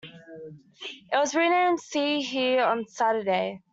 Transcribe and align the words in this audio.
It 1.13 1.15
was 1.15 1.35
renamed 1.35 1.79
"See 1.79 2.21
Hear 2.23 2.63
on 2.63 2.87
Saturday". 2.87 3.61